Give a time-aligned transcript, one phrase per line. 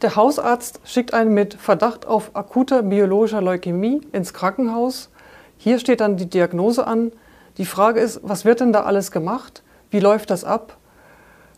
[0.00, 5.10] Der Hausarzt schickt einen mit Verdacht auf akuter biologischer Leukämie ins Krankenhaus.
[5.56, 7.10] Hier steht dann die Diagnose an.
[7.56, 9.64] Die Frage ist, was wird denn da alles gemacht?
[9.90, 10.76] Wie läuft das ab?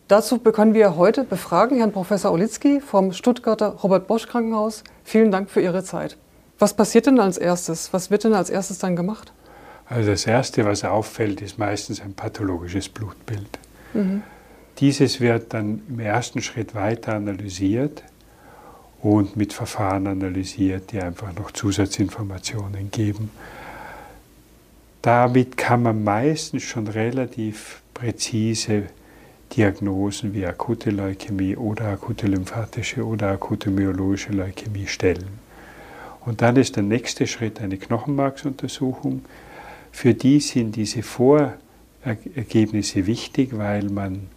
[0.07, 4.83] Dazu können wir heute befragen Herrn Professor Olitzky vom Stuttgarter Robert Bosch Krankenhaus.
[5.03, 6.17] Vielen Dank für Ihre Zeit.
[6.57, 7.93] Was passiert denn als erstes?
[7.93, 9.31] Was wird denn als erstes dann gemacht?
[9.85, 13.59] Also das Erste, was auffällt, ist meistens ein pathologisches Blutbild.
[13.93, 14.23] Mhm.
[14.79, 18.03] Dieses wird dann im ersten Schritt weiter analysiert
[19.01, 23.31] und mit Verfahren analysiert, die einfach noch Zusatzinformationen geben.
[25.01, 28.83] Damit kann man meistens schon relativ präzise
[29.55, 35.39] Diagnosen wie akute Leukämie oder akute lymphatische oder akute myologische Leukämie stellen.
[36.23, 39.25] Und dann ist der nächste Schritt eine Knochenmarksuntersuchung.
[39.91, 44.29] Für die sind diese Vorergebnisse wichtig, weil man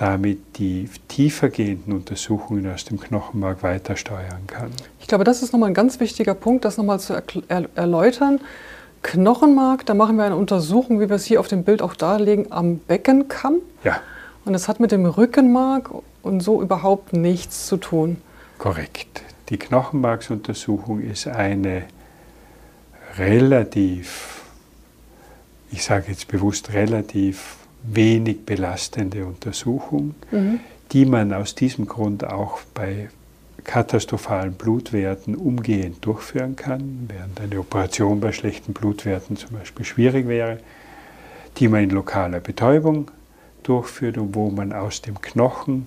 [0.00, 4.70] damit die tiefergehenden Untersuchungen aus dem Knochenmark weiter steuern kann.
[4.98, 7.22] Ich glaube, das ist nochmal ein ganz wichtiger Punkt, das nochmal zu
[7.74, 8.40] erläutern.
[9.02, 12.50] Knochenmark, da machen wir eine Untersuchung, wie wir es hier auf dem Bild auch darlegen,
[12.50, 13.56] am Beckenkamm.
[13.84, 14.00] Ja.
[14.46, 15.90] Und das hat mit dem Rückenmark
[16.22, 18.16] und so überhaupt nichts zu tun.
[18.56, 19.22] Korrekt.
[19.50, 21.82] Die Knochenmarksuntersuchung ist eine
[23.18, 24.44] relativ,
[25.70, 30.60] ich sage jetzt bewusst relativ wenig belastende Untersuchung, mhm.
[30.92, 33.08] die man aus diesem Grund auch bei
[33.64, 40.58] katastrophalen Blutwerten umgehend durchführen kann, während eine Operation bei schlechten Blutwerten zum Beispiel schwierig wäre,
[41.58, 43.10] die man in lokaler Betäubung
[43.62, 45.86] durchführt und wo man aus dem Knochen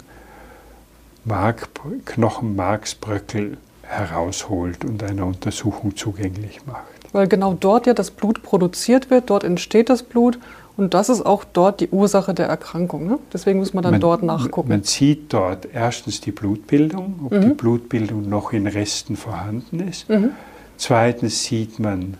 [1.25, 1.69] Mark,
[2.05, 6.83] Knochenmarksbröckel herausholt und einer Untersuchung zugänglich macht.
[7.11, 10.39] Weil genau dort ja das Blut produziert wird, dort entsteht das Blut
[10.75, 13.07] und das ist auch dort die Ursache der Erkrankung.
[13.07, 13.19] Ne?
[13.31, 14.69] Deswegen muss man dann man, dort nachgucken.
[14.69, 17.41] Man sieht dort erstens die Blutbildung, ob mhm.
[17.41, 20.09] die Blutbildung noch in Resten vorhanden ist.
[20.09, 20.31] Mhm.
[20.77, 22.15] Zweitens sieht man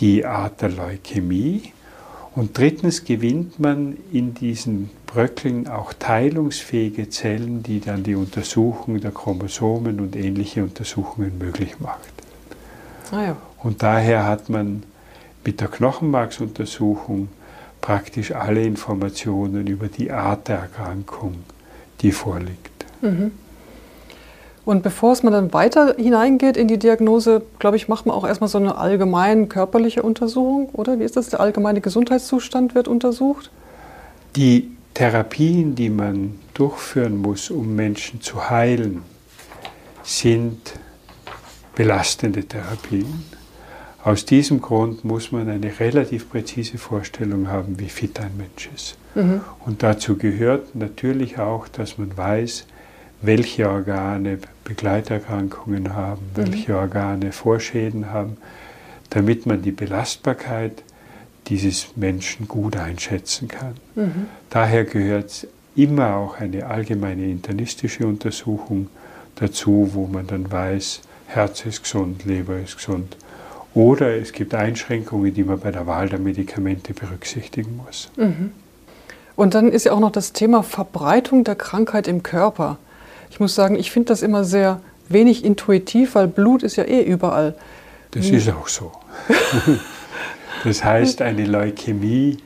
[0.00, 1.72] die Art der Leukämie.
[2.34, 9.10] Und drittens gewinnt man in diesen Bröckeln auch teilungsfähige Zellen, die dann die Untersuchung der
[9.10, 12.12] Chromosomen und ähnliche Untersuchungen möglich macht.
[13.10, 13.36] Ah ja.
[13.62, 14.82] Und daher hat man
[15.44, 17.28] mit der Knochenmarksuntersuchung
[17.80, 21.36] praktisch alle Informationen über die Art der Erkrankung,
[22.00, 22.86] die vorliegt.
[23.00, 23.32] Mhm.
[24.64, 28.26] Und bevor es man dann weiter hineingeht in die Diagnose, glaube ich, macht man auch
[28.26, 30.98] erstmal so eine allgemeine körperliche Untersuchung, oder?
[30.98, 31.30] Wie ist das?
[31.30, 33.50] Der allgemeine Gesundheitszustand wird untersucht?
[34.36, 39.04] Die Therapien, die man durchführen muss, um Menschen zu heilen,
[40.02, 40.74] sind
[41.74, 43.24] belastende Therapien.
[44.04, 48.96] Aus diesem Grund muss man eine relativ präzise Vorstellung haben, wie fit ein Mensch ist.
[49.14, 49.40] Mhm.
[49.66, 52.64] Und dazu gehört natürlich auch, dass man weiß,
[53.22, 56.36] welche Organe Begleiterkrankungen haben, mhm.
[56.36, 58.36] welche Organe Vorschäden haben,
[59.10, 60.84] damit man die Belastbarkeit
[61.48, 63.74] dieses Menschen gut einschätzen kann.
[63.96, 64.26] Mhm.
[64.50, 68.88] Daher gehört immer auch eine allgemeine internistische Untersuchung
[69.36, 73.16] dazu, wo man dann weiß, Herz ist gesund, Leber ist gesund
[73.74, 78.10] oder es gibt Einschränkungen, die man bei der Wahl der Medikamente berücksichtigen muss.
[78.16, 78.52] Mhm.
[79.36, 82.78] Und dann ist ja auch noch das Thema Verbreitung der Krankheit im Körper.
[83.30, 87.02] Ich muss sagen, ich finde das immer sehr wenig intuitiv, weil Blut ist ja eh
[87.02, 87.54] überall.
[88.10, 88.36] Das Wie?
[88.36, 88.92] ist auch so.
[90.64, 92.38] das heißt, eine Leukämie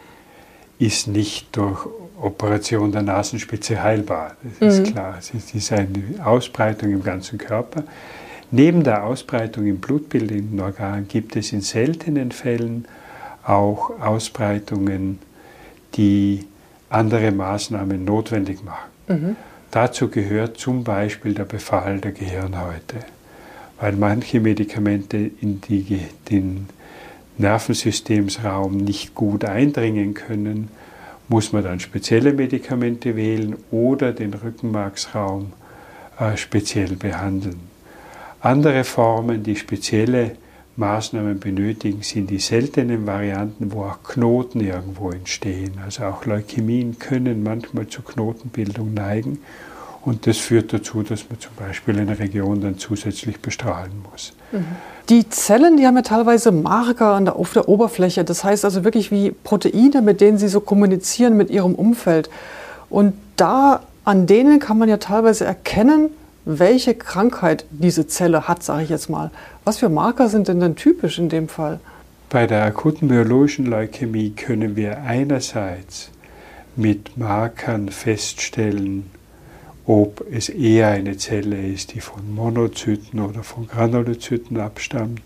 [0.78, 1.86] ist nicht durch
[2.20, 4.36] Operation der Nasenspitze heilbar.
[4.60, 4.92] Das ist mhm.
[4.92, 5.16] klar.
[5.18, 5.88] Es ist eine
[6.24, 7.84] Ausbreitung im ganzen Körper.
[8.54, 12.84] Neben der Ausbreitung im blutbildenden Organ gibt es in seltenen Fällen
[13.44, 15.18] auch Ausbreitungen,
[15.94, 16.46] die
[16.90, 18.90] andere Maßnahmen notwendig machen.
[19.08, 19.36] Mhm.
[19.70, 22.98] Dazu gehört zum Beispiel der Befall der Gehirnhäute,
[23.80, 26.68] weil manche Medikamente in die, den
[27.38, 30.68] Nervensystemsraum nicht gut eindringen können,
[31.28, 35.54] muss man dann spezielle Medikamente wählen oder den Rückenmarksraum
[36.20, 37.71] äh, speziell behandeln.
[38.42, 40.32] Andere Formen, die spezielle
[40.74, 45.74] Maßnahmen benötigen, sind die seltenen Varianten, wo auch Knoten irgendwo entstehen.
[45.84, 49.38] Also auch Leukämien können manchmal zur Knotenbildung neigen.
[50.04, 54.32] Und das führt dazu, dass man zum Beispiel eine Region dann zusätzlich bestrahlen muss.
[54.50, 54.64] Mhm.
[55.08, 58.24] Die Zellen, die haben ja teilweise Marker der, auf der Oberfläche.
[58.24, 62.28] Das heißt also wirklich wie Proteine, mit denen sie so kommunizieren mit ihrem Umfeld.
[62.90, 66.10] Und da an denen kann man ja teilweise erkennen,
[66.44, 69.30] welche Krankheit diese Zelle hat, sage ich jetzt mal.
[69.64, 71.80] Was für Marker sind denn dann typisch in dem Fall?
[72.30, 76.10] Bei der akuten myologischen Leukämie können wir einerseits
[76.76, 79.10] mit Markern feststellen,
[79.86, 85.22] ob es eher eine Zelle ist, die von Monozyten oder von Granulozyten abstammt.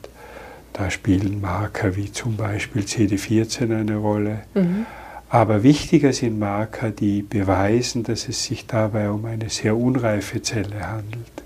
[0.72, 4.40] Da spielen Marker wie zum Beispiel CD14 eine Rolle.
[4.54, 4.86] Mhm.
[5.28, 10.88] Aber wichtiger sind Marker, die beweisen, dass es sich dabei um eine sehr unreife Zelle
[10.88, 11.42] handelt,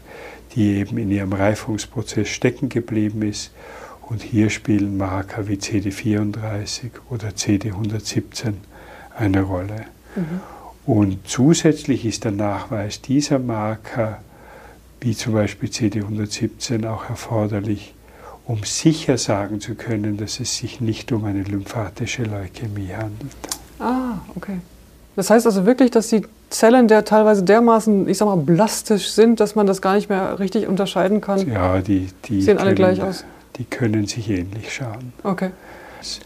[0.54, 3.52] die eben in ihrem Reifungsprozess stecken geblieben ist.
[4.02, 8.54] Und hier spielen Marker wie CD34 oder CD117
[9.16, 9.86] eine Rolle.
[10.16, 10.40] Mhm.
[10.84, 14.20] Und zusätzlich ist der Nachweis dieser Marker,
[15.00, 17.94] wie zum Beispiel CD117, auch erforderlich,
[18.44, 23.59] um sicher sagen zu können, dass es sich nicht um eine lymphatische Leukämie handelt.
[23.80, 24.58] Ah, okay.
[25.16, 29.40] Das heißt also wirklich, dass die Zellen der teilweise dermaßen, ich sag mal, blastisch sind,
[29.40, 31.50] dass man das gar nicht mehr richtig unterscheiden kann.
[31.50, 33.24] Ja, die, die sehen alle gleich aus.
[33.56, 35.12] Die können sich ähnlich schauen.
[35.22, 35.50] Okay.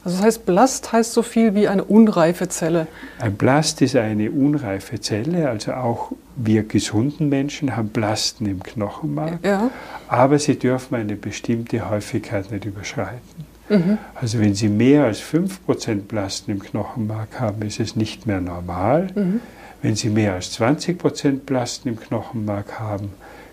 [0.05, 2.87] Also das heißt, Blast heißt so viel wie eine unreife Zelle.
[3.19, 9.45] Ein Blast ist eine unreife Zelle, also auch wir gesunden Menschen haben Blasten im Knochenmark,
[9.45, 9.71] ja.
[10.09, 13.44] aber sie dürfen eine bestimmte Häufigkeit nicht überschreiten.
[13.69, 13.99] Mhm.
[14.15, 19.09] Also wenn Sie mehr als 5% Blasten im Knochenmark haben, ist es nicht mehr normal.
[19.15, 19.41] Mhm.
[19.83, 23.11] Wenn Sie mehr als 20% Blasten im Knochenmark haben,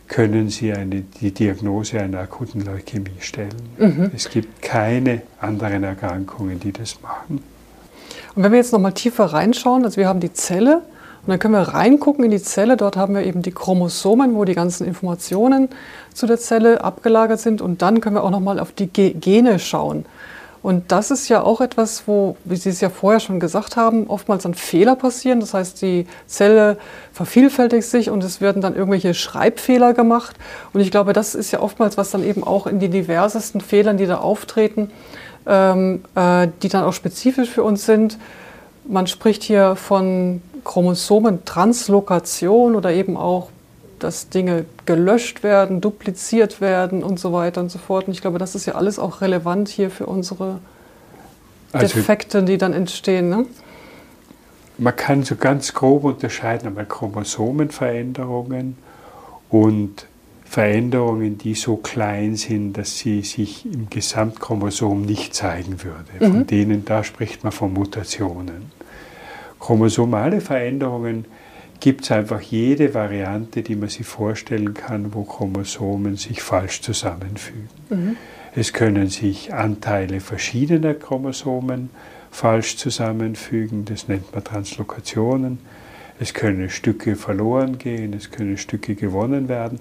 [0.07, 3.55] können Sie eine, die Diagnose einer akuten Leukämie stellen.
[3.77, 4.11] Mhm.
[4.13, 7.41] Es gibt keine anderen Erkrankungen, die das machen.
[8.35, 10.81] Und wenn wir jetzt nochmal tiefer reinschauen, also wir haben die Zelle
[11.23, 14.43] und dann können wir reingucken in die Zelle, dort haben wir eben die Chromosomen, wo
[14.43, 15.69] die ganzen Informationen
[16.13, 20.05] zu der Zelle abgelagert sind und dann können wir auch nochmal auf die Gene schauen.
[20.63, 24.05] Und das ist ja auch etwas, wo, wie Sie es ja vorher schon gesagt haben,
[24.07, 25.39] oftmals dann Fehler passieren.
[25.39, 26.77] Das heißt, die Zelle
[27.13, 30.35] vervielfältigt sich und es werden dann irgendwelche Schreibfehler gemacht.
[30.71, 33.97] Und ich glaube, das ist ja oftmals, was dann eben auch in den diversesten Fehlern,
[33.97, 34.91] die da auftreten,
[35.47, 38.19] ähm, äh, die dann auch spezifisch für uns sind.
[38.87, 43.49] Man spricht hier von Chromosomentranslokation oder eben auch
[44.03, 48.07] dass Dinge gelöscht werden, dupliziert werden und so weiter und so fort.
[48.07, 50.59] Und ich glaube, das ist ja alles auch relevant hier für unsere
[51.71, 53.29] also, Defekte, die dann entstehen.
[53.29, 53.45] Ne?
[54.77, 58.77] Man kann so ganz grob unterscheiden einmal Chromosomenveränderungen
[59.49, 60.07] und
[60.43, 66.11] Veränderungen, die so klein sind, dass sie sich im Gesamtchromosom nicht zeigen würde.
[66.19, 66.47] Von mhm.
[66.47, 68.71] denen, da spricht man von Mutationen.
[69.61, 71.25] Chromosomale Veränderungen
[71.79, 77.69] gibt es einfach jede Variante, die man sich vorstellen kann, wo Chromosomen sich falsch zusammenfügen.
[77.89, 78.17] Mhm.
[78.55, 81.89] Es können sich Anteile verschiedener Chromosomen
[82.31, 85.59] falsch zusammenfügen, das nennt man Translokationen.
[86.19, 89.79] Es können Stücke verloren gehen, es können Stücke gewonnen werden.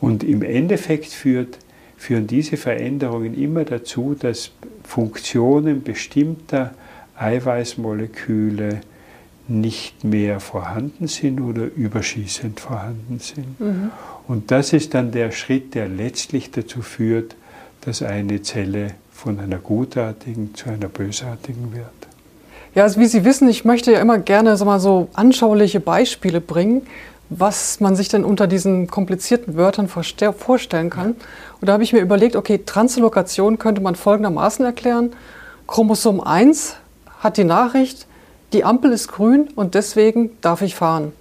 [0.00, 1.58] Und im Endeffekt führt,
[1.96, 4.50] führen diese Veränderungen immer dazu, dass
[4.82, 6.74] Funktionen bestimmter
[7.16, 8.80] Eiweißmoleküle
[9.46, 13.60] nicht mehr vorhanden sind oder überschießend vorhanden sind.
[13.60, 13.90] Mhm.
[14.26, 17.36] Und das ist dann der Schritt, der letztlich dazu führt,
[17.82, 21.86] dass eine Zelle von einer gutartigen zu einer bösartigen wird.
[22.74, 26.40] Ja, also wie Sie wissen, ich möchte ja immer gerne so, mal so anschauliche Beispiele
[26.40, 26.82] bringen,
[27.30, 31.10] was man sich denn unter diesen komplizierten Wörtern vorstellen kann.
[31.60, 35.12] Und da habe ich mir überlegt, okay, Translokation könnte man folgendermaßen erklären.
[35.66, 36.76] Chromosom 1
[37.20, 38.06] hat die Nachricht,
[38.54, 41.12] die Ampel ist grün und deswegen darf ich fahren.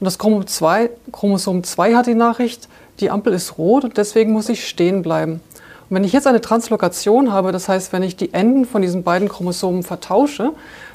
[0.00, 2.68] Und das Chromosom 2, Chromosom 2 hat die Nachricht,
[3.00, 5.42] die Ampel ist rot und deswegen muss ich stehen bleiben.
[5.88, 9.02] Und wenn ich jetzt eine Translokation habe, das heißt, wenn ich die Enden von diesen
[9.02, 10.52] beiden Chromosomen vertausche,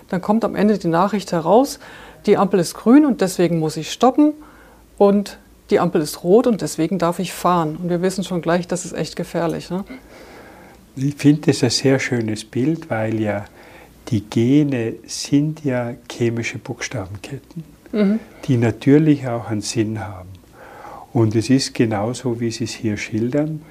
[0.10, 1.80] dann kommt am Ende die Nachricht heraus,
[2.26, 4.34] die Ampel ist grün und deswegen muss ich stoppen
[4.98, 5.38] und
[5.70, 7.78] die Ampel ist rot und deswegen darf ich fahren.
[7.82, 9.70] Und wir wissen schon gleich, das ist echt gefährlich.
[9.70, 9.84] Ne?
[10.96, 13.46] Ich finde das ein sehr schönes Bild, weil ja
[14.10, 18.20] die Gene sind ja chemische Buchstabenketten, mhm.
[18.46, 20.30] die natürlich auch einen Sinn haben.
[21.14, 23.62] Und es ist genauso, wie Sie es hier schildern.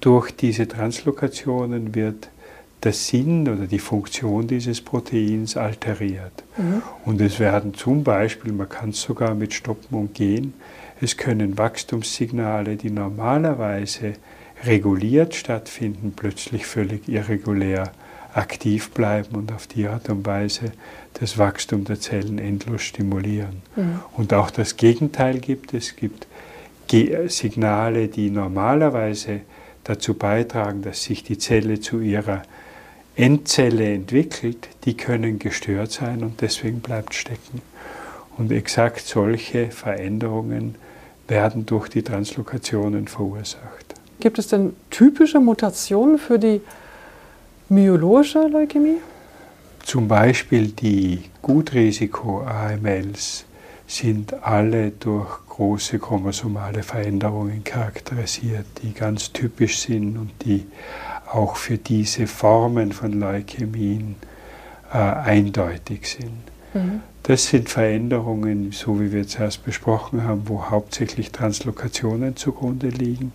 [0.00, 2.28] Durch diese Translokationen wird
[2.84, 6.44] der Sinn oder die Funktion dieses Proteins alteriert.
[6.56, 6.82] Mhm.
[7.04, 10.54] Und es werden zum Beispiel, man kann es sogar mit Stoppen umgehen,
[11.00, 14.14] es können Wachstumssignale, die normalerweise
[14.64, 17.92] reguliert stattfinden, plötzlich völlig irregulär
[18.34, 20.72] aktiv bleiben und auf die Art und Weise
[21.14, 23.62] das Wachstum der Zellen endlos stimulieren.
[23.76, 24.00] Mhm.
[24.16, 25.86] Und auch das Gegenteil gibt es.
[25.86, 26.26] Es gibt
[27.26, 29.40] Signale, die normalerweise
[29.84, 32.42] dazu beitragen, dass sich die Zelle zu ihrer
[33.16, 37.62] Endzelle entwickelt, die können gestört sein und deswegen bleibt stecken.
[38.36, 40.74] Und exakt solche Veränderungen
[41.28, 43.94] werden durch die Translokationen verursacht.
[44.20, 46.60] Gibt es denn typische Mutationen für die
[47.68, 48.98] myologische Leukämie?
[49.82, 53.44] Zum Beispiel die Gutrisiko-AMLs
[53.86, 60.66] sind alle durch große chromosomale Veränderungen charakterisiert, die ganz typisch sind und die
[61.30, 64.16] auch für diese Formen von Leukämien
[64.92, 66.42] äh, eindeutig sind.
[66.72, 67.00] Mhm.
[67.22, 73.32] Das sind Veränderungen, so wie wir zuerst besprochen haben, wo hauptsächlich Translokationen zugrunde liegen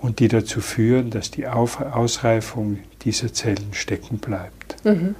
[0.00, 4.76] und die dazu führen, dass die Auf Ausreifung dieser Zellen stecken bleibt.
[4.84, 5.14] Mhm.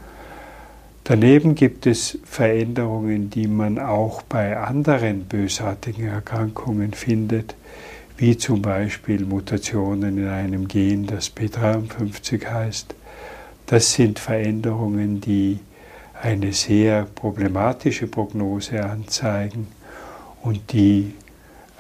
[1.05, 7.55] Daneben gibt es Veränderungen, die man auch bei anderen bösartigen Erkrankungen findet,
[8.19, 12.95] wie zum Beispiel Mutationen in einem Gen, das P53 heißt.
[13.67, 15.61] Das sind Veränderungen, die
[16.21, 19.69] eine sehr problematische Prognose anzeigen
[20.43, 21.15] und die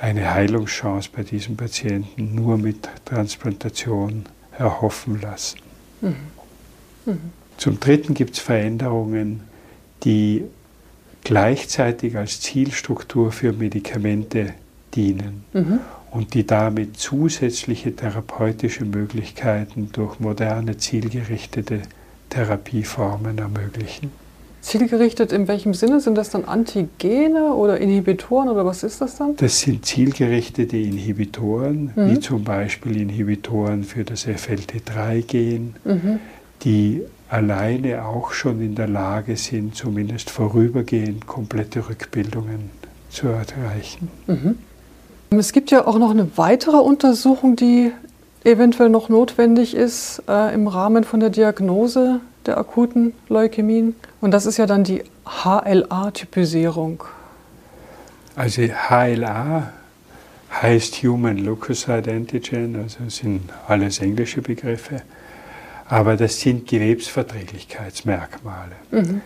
[0.01, 4.27] eine Heilungschance bei diesem Patienten nur mit Transplantation
[4.57, 5.59] erhoffen lassen.
[6.01, 6.15] Mhm.
[7.07, 7.21] Mhm.
[7.57, 9.43] Zum Dritten gibt es Veränderungen,
[10.05, 10.45] die
[11.25, 14.55] gleichzeitig als Zielstruktur für Medikamente
[14.95, 15.81] dienen mhm.
[16.13, 21.83] und die damit zusätzliche therapeutische Möglichkeiten durch moderne, zielgerichtete
[22.31, 24.13] Therapieformen ermöglichen.
[24.61, 26.01] Zielgerichtet in welchem Sinne?
[26.01, 29.37] Sind das dann Antigene oder Inhibitoren oder was ist das dann?
[29.37, 32.11] Das sind zielgerichtete Inhibitoren, mhm.
[32.11, 36.21] wie zum Beispiel Inhibitoren für das FLT3-Gen, mhm.
[36.63, 42.71] die alleine auch schon in der Lage sind, zumindest vorübergehend komplette Rückbildungen
[43.11, 44.09] zu erreichen.
[44.27, 44.59] Mhm.
[45.31, 47.93] Es gibt ja auch noch eine weitere Untersuchung, die
[48.45, 53.95] eventuell noch notwendig ist äh, im Rahmen von der Diagnose der akuten Leukämien.
[54.21, 57.05] Und das ist ja dann die HLA-Typisierung.
[58.35, 59.73] Also HLA
[60.51, 65.03] heißt Human Leukocyte Antigen, also sind alles englische Begriffe
[65.89, 68.77] aber das sind Gewebsverträglichkeitsmerkmale.
[68.91, 69.21] Mhm.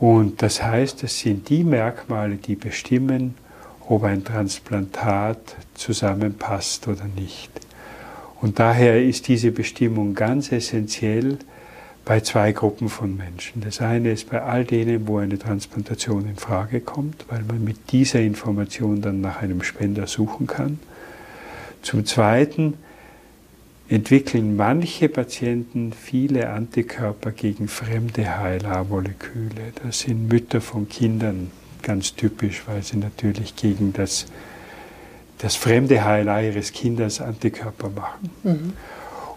[0.00, 3.34] Und das heißt, das sind die Merkmale, die bestimmen,
[3.88, 7.50] ob ein Transplantat zusammenpasst oder nicht.
[8.40, 11.38] Und daher ist diese Bestimmung ganz essentiell
[12.08, 13.60] bei zwei Gruppen von Menschen.
[13.60, 17.92] Das eine ist bei all denen, wo eine Transplantation in Frage kommt, weil man mit
[17.92, 20.78] dieser Information dann nach einem Spender suchen kann.
[21.82, 22.78] Zum Zweiten
[23.90, 29.74] entwickeln manche Patienten viele Antikörper gegen fremde HLA-Moleküle.
[29.84, 31.50] Das sind Mütter von Kindern
[31.82, 34.24] ganz typisch, weil sie natürlich gegen das,
[35.36, 38.30] das fremde HLA ihres Kindes Antikörper machen.
[38.44, 38.72] Mhm.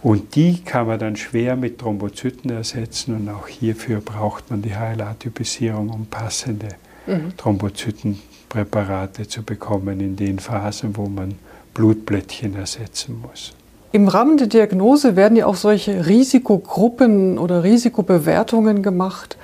[0.04, 4.72] Und die kann man dann schwer mit Thrombozyten ersetzen und auch hierfür braucht man die
[4.76, 6.70] HLA-Typisierung, um passende
[7.06, 7.38] mhm.
[7.38, 11.36] Thrombozytenpräparate zu bekommen in den Phasen, wo man
[11.76, 13.54] Blutblättchen ersetzen muss.
[13.92, 19.38] Im Rahmen der Diagnose werden ja auch solche Risikogruppen oder Risikobewertungen gemacht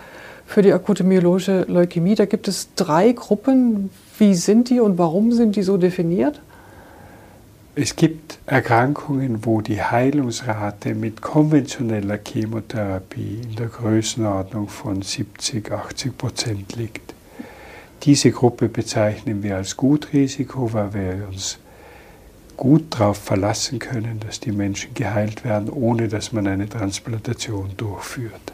[0.46, 2.16] für die akute myelogische Leukämie.
[2.16, 3.90] Da gibt es drei Gruppen.
[4.18, 6.40] Wie sind die und warum sind die so definiert?
[7.80, 16.18] Es gibt Erkrankungen, wo die Heilungsrate mit konventioneller Chemotherapie in der Größenordnung von 70, 80
[16.18, 17.14] Prozent liegt.
[18.02, 21.60] Diese Gruppe bezeichnen wir als Gutrisiko, weil wir uns
[22.56, 28.54] gut darauf verlassen können, dass die Menschen geheilt werden, ohne dass man eine Transplantation durchführt.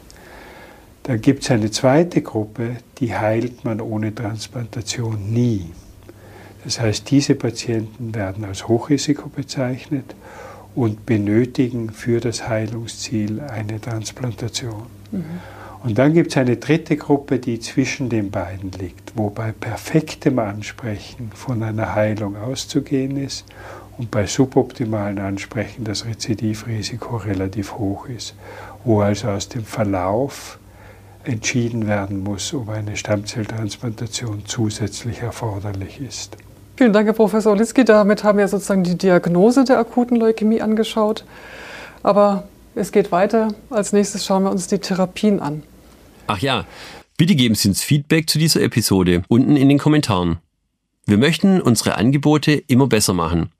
[1.04, 5.70] Dann gibt es eine zweite Gruppe, die heilt man ohne Transplantation nie.
[6.64, 10.14] Das heißt, diese Patienten werden als Hochrisiko bezeichnet
[10.74, 14.86] und benötigen für das Heilungsziel eine Transplantation.
[15.12, 15.24] Mhm.
[15.84, 20.38] Und dann gibt es eine dritte Gruppe, die zwischen den beiden liegt, wo bei perfektem
[20.38, 23.44] Ansprechen von einer Heilung auszugehen ist
[23.98, 28.34] und bei suboptimalen Ansprechen das Rezidivrisiko relativ hoch ist,
[28.82, 30.58] wo also aus dem Verlauf
[31.22, 36.38] entschieden werden muss, ob eine Stammzelltransplantation zusätzlich erforderlich ist.
[36.76, 37.84] Vielen Dank, Herr Professor Litzky.
[37.84, 41.24] Damit haben wir sozusagen die Diagnose der akuten Leukämie angeschaut.
[42.02, 43.54] Aber es geht weiter.
[43.70, 45.62] Als nächstes schauen wir uns die Therapien an.
[46.26, 46.66] Ach ja,
[47.16, 50.38] bitte geben Sie uns Feedback zu dieser Episode unten in den Kommentaren.
[51.06, 53.50] Wir möchten unsere Angebote immer besser machen.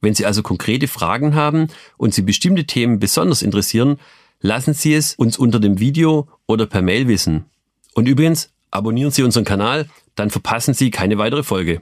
[0.00, 3.98] Wenn Sie also konkrete Fragen haben und Sie bestimmte Themen besonders interessieren,
[4.40, 7.46] lassen Sie es uns unter dem Video oder per Mail wissen.
[7.94, 11.80] Und übrigens, abonnieren Sie unseren Kanal, dann verpassen Sie keine weitere Folge.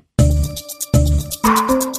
[1.43, 1.92] Thank you.